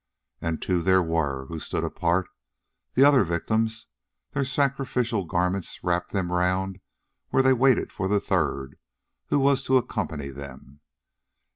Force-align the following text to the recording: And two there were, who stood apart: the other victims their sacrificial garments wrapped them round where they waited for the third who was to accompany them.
And 0.41 0.59
two 0.63 0.81
there 0.81 1.03
were, 1.03 1.45
who 1.45 1.59
stood 1.59 1.83
apart: 1.83 2.27
the 2.95 3.03
other 3.03 3.23
victims 3.23 3.85
their 4.31 4.43
sacrificial 4.43 5.25
garments 5.25 5.83
wrapped 5.83 6.09
them 6.09 6.31
round 6.31 6.79
where 7.29 7.43
they 7.43 7.53
waited 7.53 7.91
for 7.91 8.07
the 8.07 8.19
third 8.19 8.77
who 9.27 9.39
was 9.39 9.63
to 9.65 9.77
accompany 9.77 10.29
them. 10.29 10.79